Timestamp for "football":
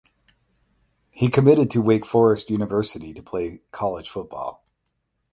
4.09-4.65